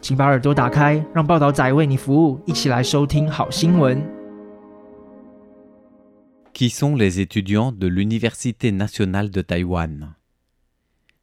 [0.00, 3.98] 请把耳朵打开，让报道仔为你服务，一起来收听好新闻。
[6.52, 10.14] Qui sont les étudiants de l'Université nationale de Taïwan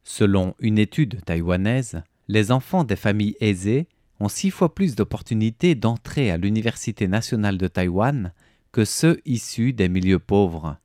[0.03, 3.87] Selon une étude taïwanaise, les enfants des familles aisées
[4.19, 8.33] ont six fois plus d'opportunités d'entrer à l'Université nationale de Taïwan
[8.71, 10.77] que ceux issus des milieux pauvres.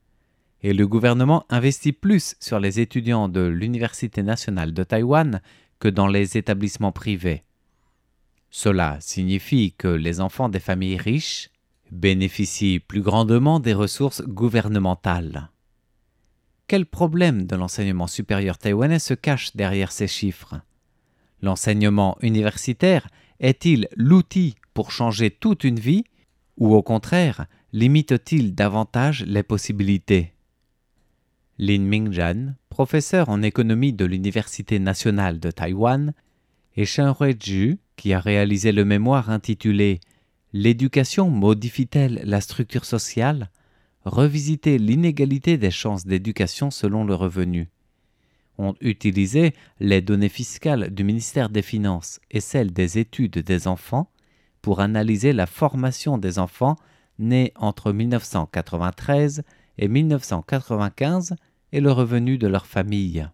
[0.62, 5.40] Et le gouvernement investit plus sur les étudiants de l'Université nationale de Taïwan
[5.80, 7.42] que dans les établissements privés.
[8.51, 11.49] Cela signifie que les enfants des familles riches
[11.89, 15.49] bénéficient plus grandement des ressources gouvernementales.
[16.67, 20.61] Quel problème de l'enseignement supérieur taïwanais se cache derrière ces chiffres?
[21.41, 23.07] L'enseignement universitaire
[23.39, 26.03] est-il l'outil pour changer toute une vie
[26.57, 30.33] ou au contraire limite-t-il davantage les possibilités?
[31.57, 36.13] Lin Mingjan, professeur en économie de l'Université nationale de Taïwan,
[36.75, 39.99] et Shen Ruizhu, qui a réalisé le mémoire intitulé
[40.53, 43.51] L'éducation modifie-t-elle la structure sociale?
[44.03, 47.69] Revisiter l'inégalité des chances d'éducation selon le revenu
[48.57, 54.11] ont utilisé les données fiscales du ministère des Finances et celles des études des enfants
[54.61, 56.75] pour analyser la formation des enfants
[57.19, 59.43] nés entre 1993
[59.77, 61.35] et 1995
[61.71, 63.27] et le revenu de leur famille.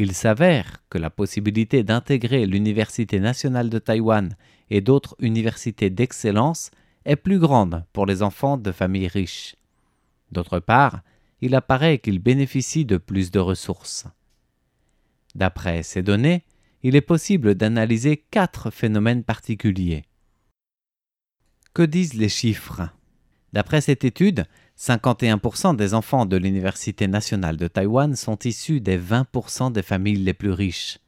[0.00, 4.36] Il s'avère que la possibilité d'intégrer l'Université nationale de Taïwan
[4.70, 6.70] et d'autres universités d'excellence
[7.04, 9.56] est plus grande pour les enfants de familles riches.
[10.30, 11.00] D'autre part,
[11.40, 14.06] il apparaît qu'ils bénéficient de plus de ressources.
[15.34, 16.44] D'après ces données,
[16.84, 20.04] il est possible d'analyser quatre phénomènes particuliers.
[21.74, 22.82] Que disent les chiffres?
[23.52, 24.44] D'après cette étude,
[24.78, 30.34] 51% des enfants de l'Université nationale de Taïwan sont issus des 20% des familles les
[30.34, 31.00] plus riches,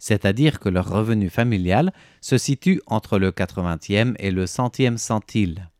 [0.00, 5.70] c'est-à-dire que leur revenu familial se situe entre le 80e et le 100e centile.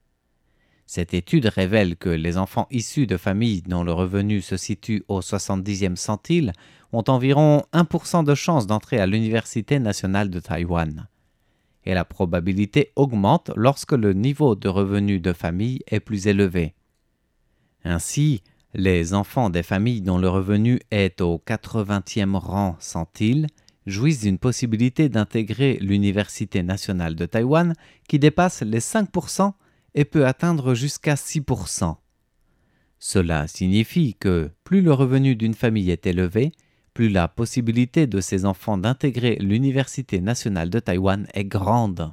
[0.87, 5.19] Cette étude révèle que les enfants issus de familles dont le revenu se situe au
[5.19, 6.53] 70e centile
[6.93, 11.09] ont environ 1% de chance d'entrer à l'Université nationale de Taïwan.
[11.85, 16.75] Et la probabilité augmente lorsque le niveau de revenu de famille est plus élevé.
[17.85, 23.47] Ainsi, les enfants des familles dont le revenu est au 80e rang centile
[23.87, 27.75] jouissent d'une possibilité d'intégrer l'Université nationale de Taïwan
[28.09, 29.53] qui dépasse les 5%
[29.95, 31.97] et peut atteindre jusqu'à 6%.
[32.99, 36.53] Cela signifie que plus le revenu d'une famille est élevé,
[36.95, 42.13] plus la possibilité de ses enfants d'intégrer l'Université nationale de Taïwan est grande.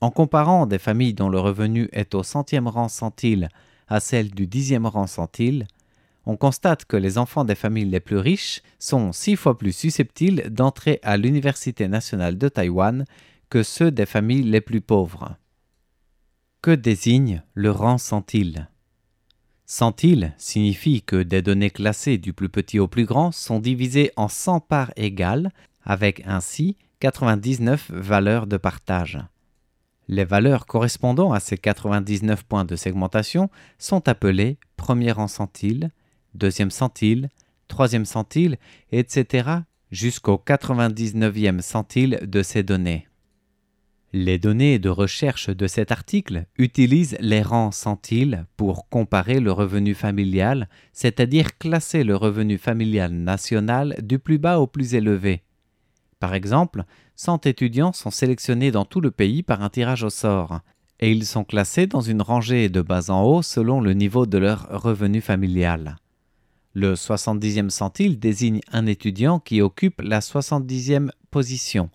[0.00, 3.48] En comparant des familles dont le revenu est au centième rang centile
[3.88, 5.66] à celles du dixième rang centile,
[6.26, 10.50] on constate que les enfants des familles les plus riches sont six fois plus susceptibles
[10.50, 13.04] d'entrer à l'Université nationale de Taïwan
[13.48, 15.36] que ceux des familles les plus pauvres.
[16.62, 18.68] Que désigne le rang centile?
[19.66, 24.28] Centile signifie que des données classées du plus petit au plus grand sont divisées en
[24.28, 25.52] 100 parts égales,
[25.84, 29.18] avec ainsi 99 valeurs de partage.
[30.08, 35.90] Les valeurs correspondant à ces 99 points de segmentation sont appelées premier rang centile,
[36.34, 37.30] deuxième centile,
[37.66, 38.58] troisième centile,
[38.92, 39.48] etc.
[39.90, 43.08] jusqu'au 99e centile de ces données.
[44.12, 49.94] Les données de recherche de cet article utilisent les rangs centiles pour comparer le revenu
[49.94, 55.42] familial, c'est-à-dire classer le revenu familial national du plus bas au plus élevé.
[56.20, 56.84] Par exemple,
[57.16, 60.60] 100 étudiants sont sélectionnés dans tout le pays par un tirage au sort,
[61.00, 64.38] et ils sont classés dans une rangée de bas en haut selon le niveau de
[64.38, 65.96] leur revenu familial.
[66.74, 71.88] Le 70e centile désigne un étudiant qui occupe la 70e position,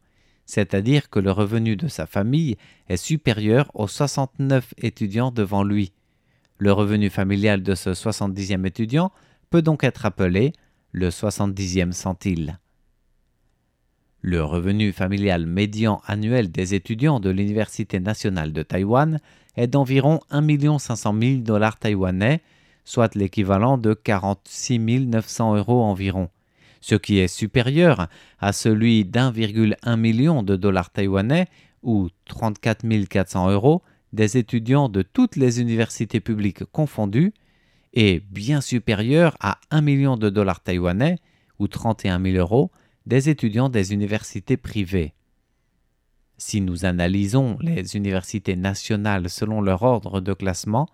[0.47, 2.57] c'est-à-dire que le revenu de sa famille
[2.89, 5.93] est supérieur aux 69 étudiants devant lui.
[6.57, 9.11] Le revenu familial de ce 70e étudiant
[9.51, 10.53] peut donc être appelé
[10.91, 12.59] le 70e centile.
[14.23, 19.19] Le revenu familial médian annuel des étudiants de l'Université nationale de Taïwan
[19.57, 22.41] est d'environ 1 500 000 dollars taïwanais,
[22.85, 26.29] soit l'équivalent de 46 900 euros environ,
[26.81, 28.07] ce qui est supérieur
[28.39, 31.47] à celui d'1,1 million de dollars taïwanais
[31.81, 33.81] ou 34 400 euros
[34.13, 37.33] des étudiants de toutes les universités publiques confondues
[37.93, 41.17] est bien supérieur à 1 million de dollars taïwanais
[41.57, 42.69] ou 31 000 euros
[43.11, 45.13] des étudiants des universités privées.
[46.37, 50.87] Si nous analysons les universités nationales selon leur ordre de classement,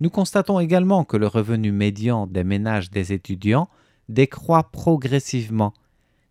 [0.00, 3.68] nous constatons également que le revenu médian des ménages des étudiants
[4.08, 5.72] décroît progressivement,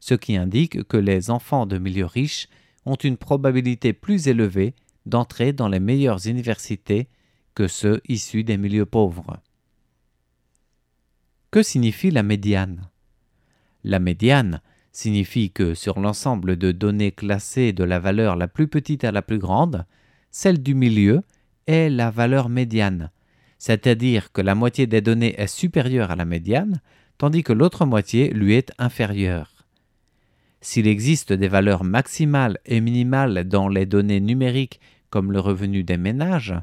[0.01, 2.49] ce qui indique que les enfants de milieux riches
[2.85, 4.75] ont une probabilité plus élevée
[5.05, 7.07] d'entrer dans les meilleures universités
[7.55, 9.39] que ceux issus des milieux pauvres.
[11.49, 12.89] Que signifie la médiane?
[13.85, 14.59] La médiane
[14.91, 19.21] signifie que sur l'ensemble de données classées de la valeur la plus petite à la
[19.21, 19.85] plus grande,
[20.31, 21.21] celle du milieu
[21.67, 23.11] est la valeur médiane,
[23.57, 26.81] c'est-à-dire que la moitié des données est supérieure à la médiane,
[27.17, 29.67] tandis que l'autre moitié lui est inférieure.
[30.61, 35.97] S'il existe des valeurs maximales et minimales dans les données numériques comme le revenu des
[35.97, 36.55] ménages,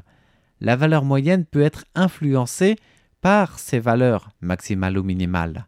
[0.61, 2.75] la valeur moyenne peut être influencée
[3.21, 5.67] par ces valeurs maximales ou minimales.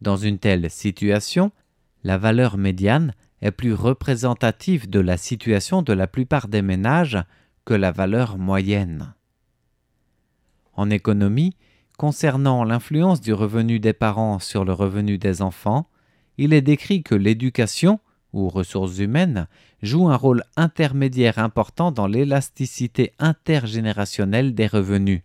[0.00, 1.52] Dans une telle situation,
[2.06, 7.18] la valeur médiane est plus représentative de la situation de la plupart des ménages
[7.64, 9.14] que la valeur moyenne.
[10.74, 11.56] En économie,
[11.98, 15.90] concernant l'influence du revenu des parents sur le revenu des enfants,
[16.38, 17.98] il est décrit que l'éducation,
[18.32, 19.48] ou ressources humaines,
[19.82, 25.22] joue un rôle intermédiaire important dans l'élasticité intergénérationnelle des revenus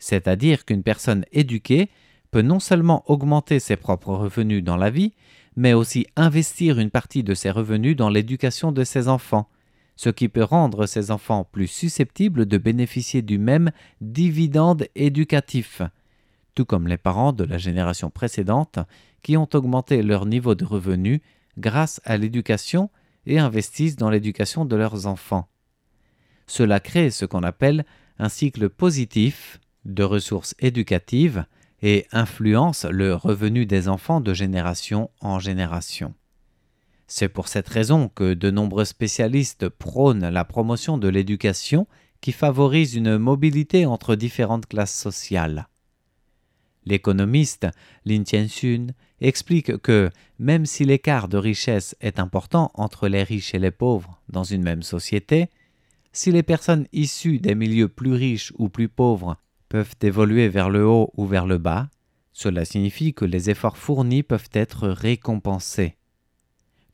[0.00, 1.90] c'est-à-dire qu'une personne éduquée
[2.32, 5.12] peut non seulement augmenter ses propres revenus dans la vie,
[5.60, 9.46] mais aussi investir une partie de ses revenus dans l'éducation de ses enfants,
[9.94, 13.70] ce qui peut rendre ses enfants plus susceptibles de bénéficier du même
[14.00, 15.82] dividende éducatif,
[16.54, 18.78] tout comme les parents de la génération précédente
[19.20, 21.20] qui ont augmenté leur niveau de revenus
[21.58, 22.88] grâce à l'éducation
[23.26, 25.46] et investissent dans l'éducation de leurs enfants.
[26.46, 27.84] Cela crée ce qu'on appelle
[28.18, 31.44] un cycle positif de ressources éducatives
[31.82, 36.14] et influence le revenu des enfants de génération en génération.
[37.06, 41.86] C'est pour cette raison que de nombreux spécialistes prônent la promotion de l'éducation
[42.20, 45.68] qui favorise une mobilité entre différentes classes sociales.
[46.84, 47.66] L'économiste
[48.04, 48.88] Lin Tianxun
[49.20, 54.20] explique que même si l'écart de richesse est important entre les riches et les pauvres
[54.28, 55.50] dans une même société,
[56.12, 59.36] si les personnes issues des milieux plus riches ou plus pauvres
[59.70, 61.88] peuvent évoluer vers le haut ou vers le bas,
[62.32, 65.96] cela signifie que les efforts fournis peuvent être récompensés.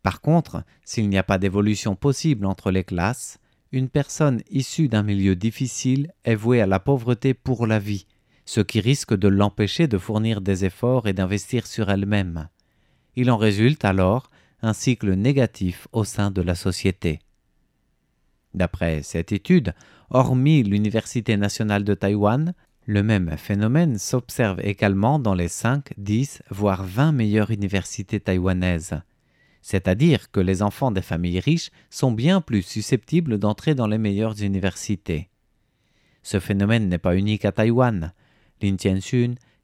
[0.02, 3.38] Par contre, s'il n'y a pas d'évolution possible entre les classes,
[3.72, 8.06] une personne issue d'un milieu difficile est vouée à la pauvreté pour la vie,
[8.44, 12.48] ce qui risque de l'empêcher de fournir des efforts et d'investir sur elle-même.
[13.16, 14.30] Il en résulte alors
[14.62, 17.20] un cycle négatif au sein de la société.
[18.54, 19.74] D'après cette étude,
[20.10, 22.54] hormis l'Université nationale de Taïwan,
[22.86, 29.00] le même phénomène s'observe également dans les 5, 10, voire 20 meilleures universités taïwanaises.
[29.60, 34.40] C'est-à-dire que les enfants des familles riches sont bien plus susceptibles d'entrer dans les meilleures
[34.40, 35.28] universités.
[36.22, 38.12] Ce phénomène n'est pas unique à Taïwan.
[38.62, 38.76] Lin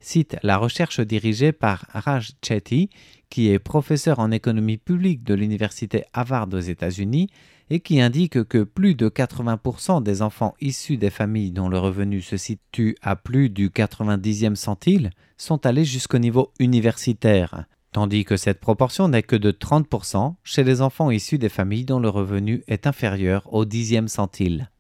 [0.03, 2.91] cite la recherche dirigée par Raj Chetty,
[3.31, 7.29] qui est professeur en économie publique de l'université Harvard aux États-Unis
[7.71, 12.21] et qui indique que plus de 80% des enfants issus des familles dont le revenu
[12.21, 18.61] se situe à plus du 90e centile sont allés jusqu'au niveau universitaire, tandis que cette
[18.61, 22.87] proportion n'est que de 30% chez les enfants issus des familles dont le revenu est
[22.87, 24.72] inférieur au 10e centile.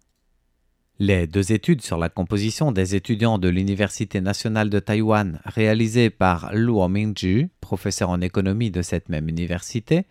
[0.99, 6.54] Les deux études sur la composition des étudiants de l'Université nationale de Taïwan réalisées par
[6.54, 10.04] Luo Mingju, professeur en économie de cette même université,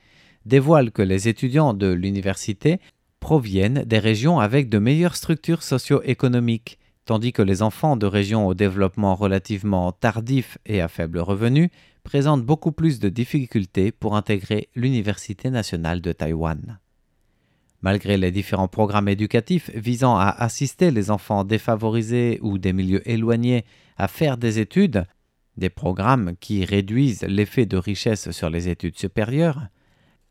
[0.45, 2.79] dévoile que les étudiants de l'université
[3.19, 8.55] proviennent des régions avec de meilleures structures socio-économiques, tandis que les enfants de régions au
[8.55, 11.69] développement relativement tardif et à faible revenu
[12.03, 16.79] présentent beaucoup plus de difficultés pour intégrer l'Université nationale de Taïwan.
[17.81, 23.65] Malgré les différents programmes éducatifs visant à assister les enfants défavorisés ou des milieux éloignés
[23.97, 25.05] à faire des études,
[25.57, 29.67] des programmes qui réduisent l'effet de richesse sur les études supérieures,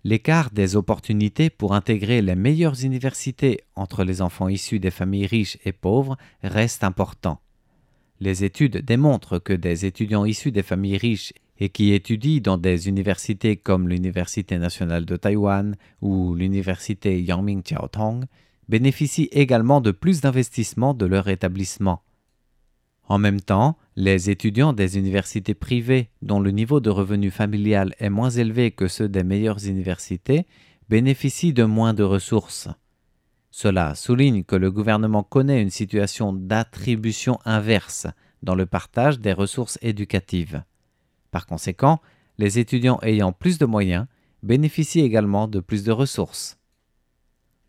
[0.02, 5.59] L'écart des opportunités pour intégrer les meilleures universités entre les enfants issus des familles riches
[5.66, 7.42] et pauvres reste important.
[8.19, 12.88] Les études démontrent que des étudiants issus des familles riches et qui étudient dans des
[12.88, 18.25] universités comme l'Université nationale de Taïwan ou l'Université Yangming Chiaotong
[18.69, 22.02] bénéficient également de plus d'investissements de leur établissement.
[23.05, 28.09] En même temps, les étudiants des universités privées dont le niveau de revenu familial est
[28.09, 30.47] moins élevé que ceux des meilleures universités
[30.88, 32.69] bénéficient de moins de ressources.
[33.50, 38.07] Cela souligne que le gouvernement connaît une situation d'attribution inverse
[38.45, 40.62] dans le partage des ressources éducatives.
[41.31, 42.01] Par conséquent,
[42.39, 44.07] les étudiants ayant plus de moyens
[44.43, 46.59] bénéficient également de plus de ressources.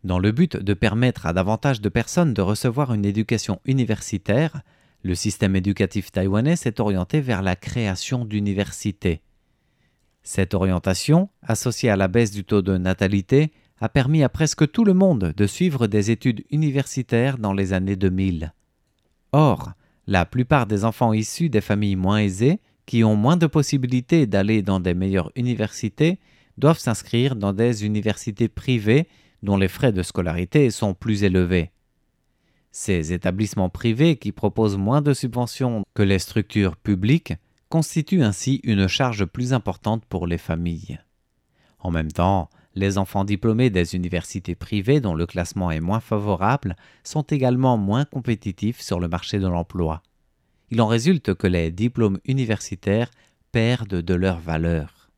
[0.04, 4.62] Dans le but de permettre à davantage de personnes de recevoir une éducation universitaire,
[5.02, 9.22] le système éducatif taïwanais s'est orienté vers la création d'universités.
[10.22, 14.84] Cette orientation, associée à la baisse du taux de natalité, a permis à presque tout
[14.84, 18.52] le monde de suivre des études universitaires dans les années 2000.
[19.32, 19.72] Or,
[20.06, 22.60] la plupart des enfants issus des familles moins aisées,
[22.92, 26.18] qui ont moins de possibilités d'aller dans des meilleures universités,
[26.58, 29.08] doivent s'inscrire dans des universités privées
[29.42, 31.70] dont les frais de scolarité sont plus élevés.
[32.70, 37.32] Ces établissements privés qui proposent moins de subventions que les structures publiques
[37.70, 41.00] constituent ainsi une charge plus importante pour les familles.
[41.78, 46.76] En même temps, les enfants diplômés des universités privées dont le classement est moins favorable
[47.04, 50.02] sont également moins compétitifs sur le marché de l'emploi.
[50.72, 53.10] Il en résulte que les diplômes universitaires
[53.52, 55.10] perdent de leur valeur.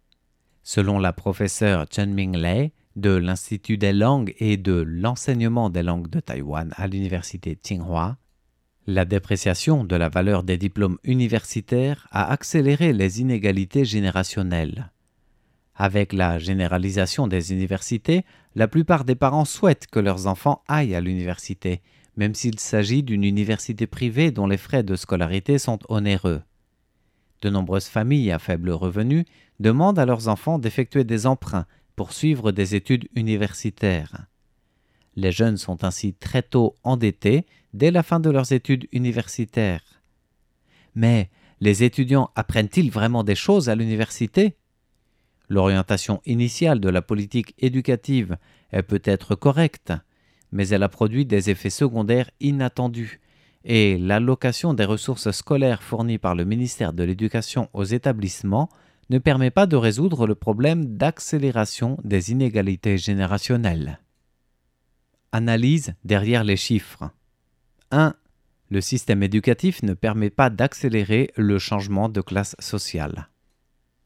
[0.65, 6.11] Selon la professeure Chen Ming Lei de l'Institut des langues et de l'enseignement des langues
[6.11, 8.17] de Taïwan à l'université Tsinghua,
[8.89, 14.91] la dépréciation de la valeur des diplômes universitaires a accéléré les inégalités générationnelles.
[15.77, 18.25] Avec la généralisation des universités,
[18.57, 21.81] la plupart des parents souhaitent que leurs enfants aillent à l'université,
[22.16, 26.42] même s'il s'agit d'une université privée dont les frais de scolarité sont onéreux.
[27.42, 29.25] De nombreuses familles à faible revenu
[29.61, 31.66] demandent à leurs enfants d'effectuer des emprunts
[31.97, 34.26] pour suivre des études universitaires.
[35.16, 40.02] Les jeunes sont ainsi très tôt endettés dès la fin de leurs études universitaires.
[40.94, 41.30] Mais
[41.61, 44.56] les étudiants apprennent-ils vraiment des choses à l'université?
[45.49, 48.37] L'orientation initiale de la politique éducative
[48.73, 49.92] est peut-être correcte,
[50.55, 53.21] mais elle a produit des effets secondaires inattendus,
[53.65, 58.71] et l'allocation des ressources scolaires fournies par le ministère de l'Éducation aux établissements
[59.11, 64.01] ne permet pas de résoudre le problème d'accélération des inégalités générationnelles.
[65.33, 67.11] Analyse derrière les chiffres.
[67.91, 68.15] 1.
[68.71, 73.29] Le système éducatif ne permet pas d'accélérer le changement de classe sociale.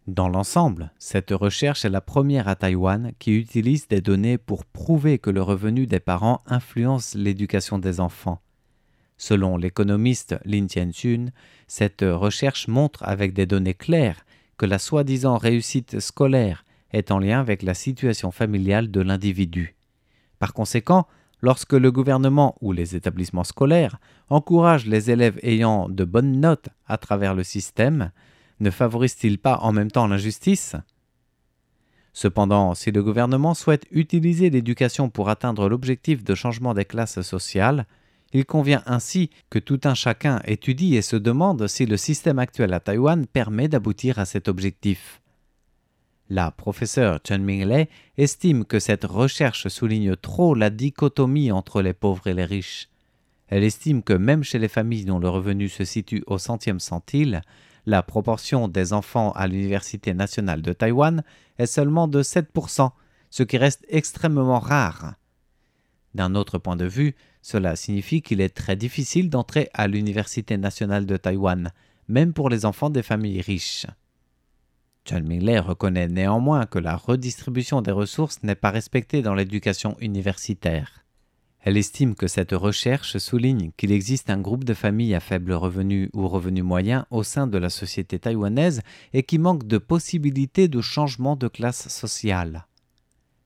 [0.08, 5.18] Dans l'ensemble, cette recherche est la première à Taïwan qui utilise des données pour prouver
[5.18, 8.40] que le revenu des parents influence l'éducation des enfants.
[9.18, 11.26] Selon l'économiste Lin Tianchun,
[11.66, 14.24] cette recherche montre avec des données claires
[14.56, 19.76] que la soi-disant réussite scolaire est en lien avec la situation familiale de l'individu.
[20.38, 21.06] Par conséquent,
[21.42, 24.00] lorsque le gouvernement ou les établissements scolaires
[24.30, 28.10] encouragent les élèves ayant de bonnes notes à travers le système,
[28.60, 30.76] ne favorise-t-il pas en même temps l'injustice?
[32.12, 37.86] Cependant, si le gouvernement souhaite utiliser l'éducation pour atteindre l'objectif de changement des classes sociales,
[38.32, 42.72] il convient ainsi que tout un chacun étudie et se demande si le système actuel
[42.72, 45.22] à Taïwan permet d'aboutir à cet objectif.
[46.28, 47.88] La professeure Chen Minglei
[48.18, 52.88] estime que cette recherche souligne trop la dichotomie entre les pauvres et les riches.
[53.46, 57.40] Elle estime que même chez les familles dont le revenu se situe au centième centile,
[57.88, 61.23] la proportion des enfants à l'Université nationale de Taïwan
[61.57, 62.90] est seulement de 7%,
[63.30, 65.14] ce qui reste extrêmement rare.
[66.14, 71.07] D'un autre point de vue, cela signifie qu'il est très difficile d'entrer à l'Université nationale
[71.07, 71.73] de Taïwan,
[72.09, 73.87] même pour les enfants des familles riches.
[75.07, 81.07] John Miller reconnaît néanmoins que la redistribution des ressources n'est pas respectée dans l'éducation universitaire.
[81.68, 86.08] Elle estime que cette recherche souligne qu'il existe un groupe de familles à faible revenu
[86.14, 88.80] ou revenu moyen au sein de la société taïwanaise
[89.12, 92.66] et qui manque de possibilités de changement de classe sociale.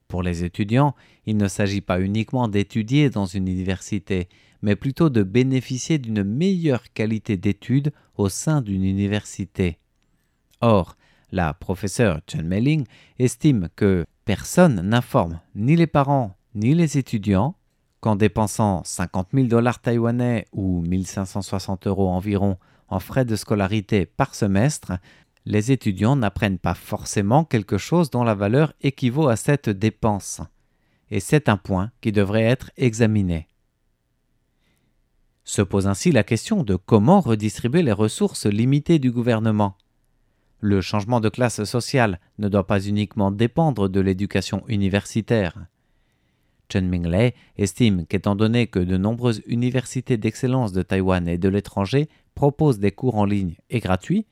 [0.07, 4.29] Pour les étudiants, il ne s'agit pas uniquement d'étudier dans une université,
[4.61, 9.79] mais plutôt de bénéficier d'une meilleure qualité d'études au sein d'une université.
[10.61, 10.95] Or,
[11.33, 12.85] la professeure Chen Meling
[13.19, 17.57] estime que personne n'informe ni les parents ni les étudiants
[18.03, 22.57] qu'en dépensant 50 000 dollars taïwanais ou 1560 euros environ
[22.89, 24.91] en frais de scolarité par semestre,
[25.45, 30.41] les étudiants n'apprennent pas forcément quelque chose dont la valeur équivaut à cette dépense.
[31.11, 33.47] Et c'est un point qui devrait être examiné.
[35.45, 39.77] Se pose ainsi la question de comment redistribuer les ressources limitées du gouvernement.
[40.59, 45.67] Le changement de classe sociale ne doit pas uniquement dépendre de l'éducation universitaire.
[46.73, 52.79] Chen estime qu'étant donné que de nombreuses universités d'excellence de Taïwan et de l'étranger proposent
[52.79, 54.25] des cours en ligne et gratuits,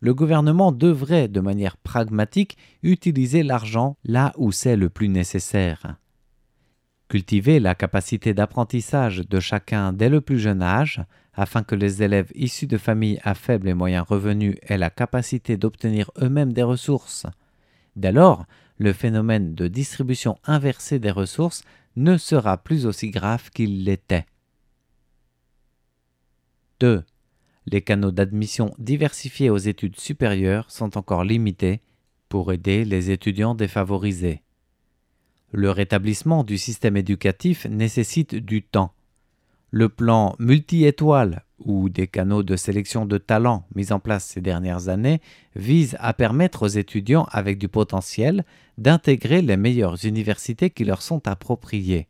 [0.00, 5.96] le gouvernement devrait, de manière pragmatique, utiliser l'argent là où c'est le plus nécessaire.
[7.08, 11.02] Cultiver la capacité d'apprentissage de chacun dès le plus jeune âge,
[11.34, 15.56] afin que les élèves issus de familles à faible et moyen revenus aient la capacité
[15.56, 17.26] d'obtenir eux-mêmes des ressources.
[17.96, 18.46] Dès lors,
[18.82, 21.62] le phénomène de distribution inversée des ressources
[21.94, 24.26] ne sera plus aussi grave qu'il l'était.
[26.80, 27.04] 2.
[27.66, 31.80] Les canaux d'admission diversifiés aux études supérieures sont encore limités
[32.28, 34.42] pour aider les étudiants défavorisés.
[35.52, 38.94] Le rétablissement du système éducatif nécessite du temps.
[39.70, 44.88] Le plan multi-étoiles ou des canaux de sélection de talents mis en place ces dernières
[44.88, 45.20] années
[45.56, 48.44] vise à permettre aux étudiants avec du potentiel
[48.78, 52.08] d'intégrer les meilleures universités qui leur sont appropriées.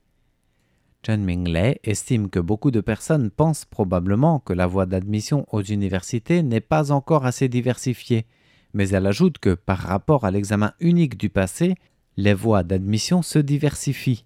[1.04, 6.42] Chen Minglei estime que beaucoup de personnes pensent probablement que la voie d'admission aux universités
[6.42, 8.26] n'est pas encore assez diversifiée,
[8.72, 11.74] mais elle ajoute que par rapport à l'examen unique du passé,
[12.16, 14.22] les voies d'admission se diversifient.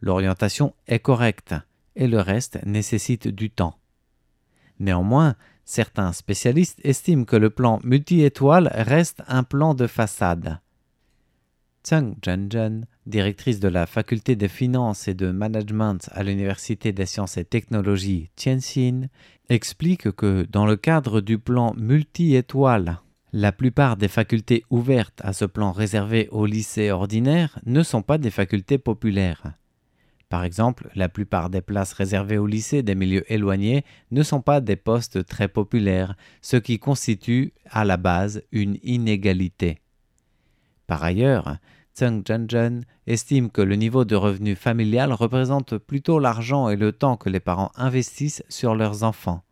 [0.00, 1.54] L'orientation est correcte
[1.94, 3.79] et le reste nécessite du temps.
[4.80, 10.58] Néanmoins, certains spécialistes estiment que le plan multi-étoiles reste un plan de façade.
[11.84, 17.36] Tsang Zhenzhen, directrice de la faculté des finances et de management à l'Université des sciences
[17.36, 19.08] et technologies Tianxin,
[19.48, 23.00] explique que dans le cadre du plan multi-étoiles,
[23.32, 28.18] la plupart des facultés ouvertes à ce plan réservé aux lycées ordinaires ne sont pas
[28.18, 29.52] des facultés populaires.
[30.30, 34.60] Par exemple, la plupart des places réservées aux lycées des milieux éloignés ne sont pas
[34.60, 39.80] des postes très populaires, ce qui constitue à la base une inégalité.
[40.86, 41.56] Par ailleurs,
[41.96, 47.16] Tseng Zhenzhen estime que le niveau de revenu familial représente plutôt l'argent et le temps
[47.16, 49.42] que les parents investissent sur leurs enfants.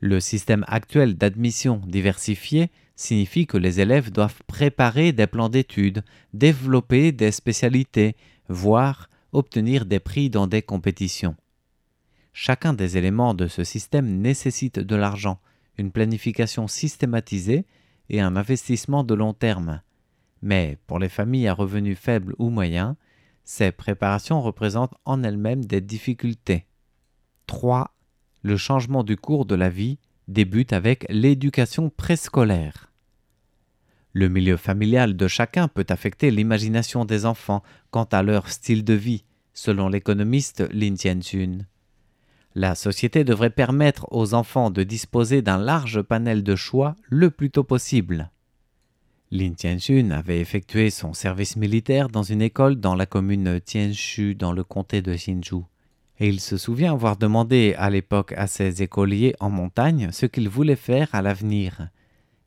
[0.00, 7.12] Le système actuel d'admission diversifié signifie que les élèves doivent préparer des plans d'études, développer
[7.12, 8.16] des spécialités,
[8.48, 11.36] voire obtenir des prix dans des compétitions.
[12.32, 15.40] Chacun des éléments de ce système nécessite de l'argent,
[15.76, 17.66] une planification systématisée
[18.08, 19.82] et un investissement de long terme.
[20.42, 22.96] Mais pour les familles à revenus faibles ou moyens,
[23.44, 26.66] ces préparations représentent en elles-mêmes des difficultés.
[27.46, 27.94] 3
[28.44, 32.92] le changement du cours de la vie débute avec l'éducation préscolaire.
[34.14, 38.94] Le milieu familial de chacun peut affecter l'imagination des enfants quant à leur style de
[38.94, 41.58] vie, selon l'économiste Lin Tianxun.
[42.54, 47.50] La société devrait permettre aux enfants de disposer d'un large panel de choix le plus
[47.50, 48.30] tôt possible.
[49.30, 54.52] Lin Tianxun avait effectué son service militaire dans une école dans la commune Tianshu dans
[54.52, 55.64] le comté de Hsinchu
[56.20, 60.48] et il se souvient avoir demandé à l'époque à ses écoliers en montagne ce qu'ils
[60.48, 61.88] voulaient faire à l'avenir.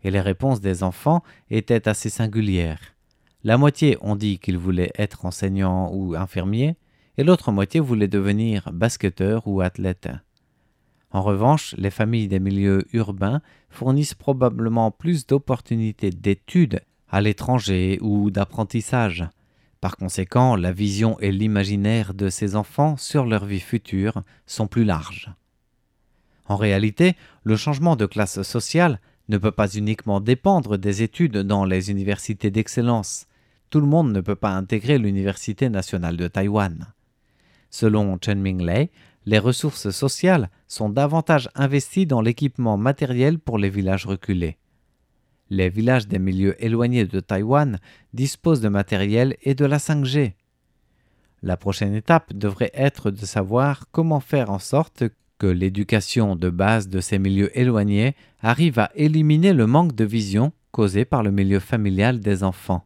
[0.03, 2.79] Et les réponses des enfants étaient assez singulières.
[3.43, 6.75] La moitié ont dit qu'ils voulaient être enseignants ou infirmiers,
[7.17, 10.09] et l'autre moitié voulait devenir basketteur ou athlète.
[11.11, 18.29] En revanche, les familles des milieux urbains fournissent probablement plus d'opportunités d'études à l'étranger ou
[18.29, 19.27] d'apprentissage,
[19.79, 24.83] par conséquent, la vision et l'imaginaire de ces enfants sur leur vie future sont plus
[24.83, 25.31] larges.
[26.45, 31.65] En réalité, le changement de classe sociale ne peut pas uniquement dépendre des études dans
[31.65, 33.27] les universités d'excellence.
[33.69, 36.93] Tout le monde ne peut pas intégrer l'Université nationale de Taïwan.
[37.69, 38.89] Selon Chen Minglei,
[39.25, 44.57] les ressources sociales sont davantage investies dans l'équipement matériel pour les villages reculés.
[45.49, 47.79] Les villages des milieux éloignés de Taïwan
[48.13, 50.33] disposent de matériel et de la 5G.
[51.43, 55.03] La prochaine étape devrait être de savoir comment faire en sorte
[55.37, 60.51] que l'éducation de base de ces milieux éloignés arrive à éliminer le manque de vision
[60.71, 62.85] causé par le milieu familial des enfants.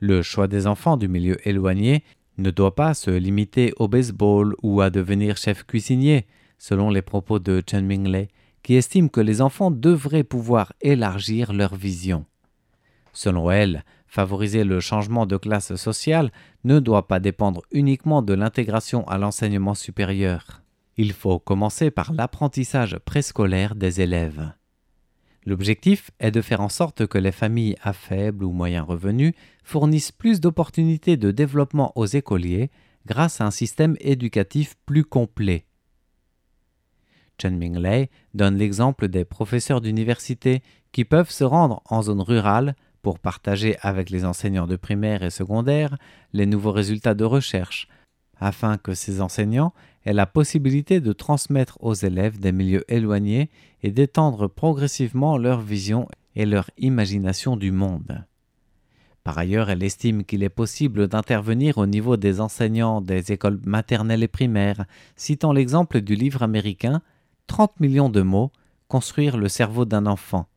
[0.00, 2.04] Le choix des enfants du milieu éloigné
[2.38, 6.26] ne doit pas se limiter au baseball ou à devenir chef cuisinier,
[6.58, 8.28] selon les propos de Chen Minglei,
[8.62, 12.24] qui estime que les enfants devraient pouvoir élargir leur vision.
[13.12, 16.32] Selon elle, favoriser le changement de classe sociale
[16.64, 20.59] ne doit pas dépendre uniquement de l'intégration à l'enseignement supérieur.
[21.02, 24.52] Il faut commencer par l'apprentissage préscolaire des élèves.
[25.46, 29.34] L'objectif est de faire en sorte que les familles à faible ou moyen revenu
[29.64, 32.70] fournissent plus d'opportunités de développement aux écoliers
[33.06, 35.64] grâce à un système éducatif plus complet.
[37.40, 43.20] Chen Minglei donne l'exemple des professeurs d'université qui peuvent se rendre en zone rurale pour
[43.20, 45.96] partager avec les enseignants de primaire et secondaire
[46.34, 47.88] les nouveaux résultats de recherche,
[48.40, 49.72] afin que ces enseignants
[50.04, 53.50] aient la possibilité de transmettre aux élèves des milieux éloignés
[53.82, 58.24] et d'étendre progressivement leur vision et leur imagination du monde.
[59.22, 64.22] Par ailleurs, elle estime qu'il est possible d'intervenir au niveau des enseignants des écoles maternelles
[64.22, 67.02] et primaires, citant l'exemple du livre américain
[67.46, 68.50] 30 millions de mots,
[68.90, 70.48] Construire le cerveau d'un enfant,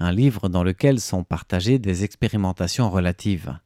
[0.00, 3.60] un livre dans lequel sont partagées des expérimentations relatives.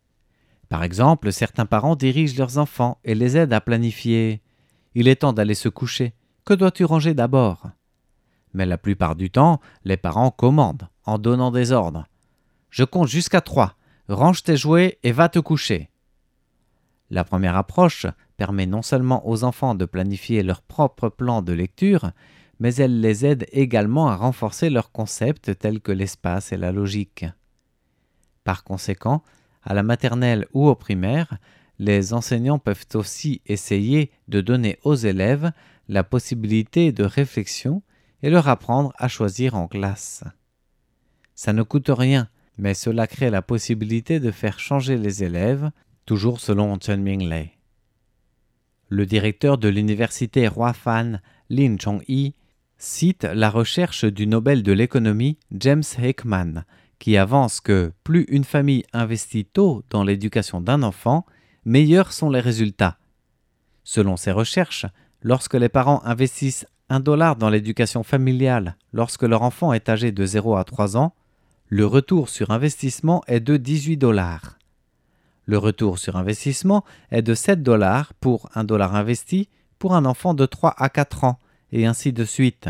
[0.70, 4.40] Par exemple, certains parents dirigent leurs enfants et les aident à planifier.
[4.94, 6.14] Il est temps d'aller se coucher.
[6.46, 7.68] Que dois-tu ranger d'abord?
[8.54, 12.06] Mais la plupart du temps, les parents commandent, en donnant des ordres.
[12.70, 13.74] Je compte jusqu'à trois.
[14.08, 15.90] Range tes jouets et va te coucher.
[17.10, 18.06] La première approche
[18.36, 22.12] permet non seulement aux enfants de planifier leur propre plan de lecture,
[22.60, 27.24] mais elle les aide également à renforcer leurs concepts tels que l'espace et la logique.
[28.44, 29.24] Par conséquent,
[29.62, 31.38] à la maternelle ou au primaire,
[31.78, 35.52] les enseignants peuvent aussi essayer de donner aux élèves
[35.88, 37.82] la possibilité de réflexion
[38.22, 40.24] et leur apprendre à choisir en classe.
[41.34, 45.70] Ça ne coûte rien, mais cela crée la possibilité de faire changer les élèves,
[46.04, 47.52] toujours selon Chen Minglei.
[48.88, 52.34] Le directeur de l'université Huafan, Lin Chong-yi,
[52.76, 56.64] cite la recherche du Nobel de l'économie James Heckman,
[57.00, 61.26] qui avance que plus une famille investit tôt dans l'éducation d'un enfant,
[61.64, 62.98] meilleurs sont les résultats.
[63.82, 64.86] Selon ces recherches,
[65.22, 70.24] lorsque les parents investissent un dollar dans l'éducation familiale lorsque leur enfant est âgé de
[70.24, 71.14] 0 à 3 ans,
[71.68, 74.58] le retour sur investissement est de 18 dollars.
[75.46, 80.34] Le retour sur investissement est de 7 dollars pour un dollar investi pour un enfant
[80.34, 81.40] de 3 à 4 ans,
[81.72, 82.68] et ainsi de suite.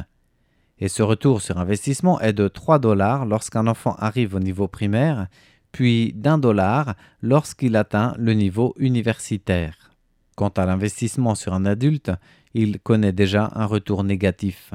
[0.81, 5.29] Et ce retour sur investissement est de 3 dollars lorsqu'un enfant arrive au niveau primaire,
[5.73, 9.91] puis d'un dollar lorsqu'il atteint le niveau universitaire.
[10.37, 12.11] Quant à l'investissement sur un adulte,
[12.55, 14.73] il connaît déjà un retour négatif.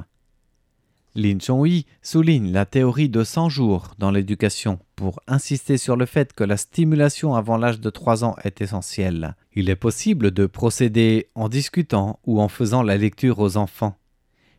[1.16, 6.34] Lin Chongyi souligne la théorie de 100 jours dans l'éducation pour insister sur le fait
[6.34, 9.36] que la stimulation avant l'âge de 3 ans est essentielle.
[9.54, 13.96] Il est possible de procéder en discutant ou en faisant la lecture aux enfants.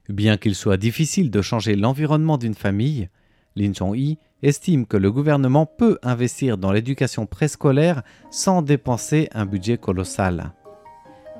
[0.09, 3.09] Bien qu'il soit difficile de changer l'environnement d'une famille,
[3.57, 9.79] Lin Chong-yi estime que le gouvernement peut investir dans l'éducation préscolaire sans dépenser un budget
[9.79, 10.53] colossal.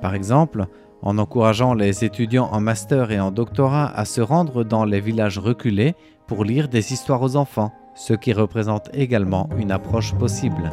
[0.01, 0.65] Par exemple,
[1.01, 5.39] en encourageant les étudiants en master et en doctorat à se rendre dans les villages
[5.39, 5.95] reculés
[6.27, 10.71] pour lire des histoires aux enfants, ce qui représente également une approche possible.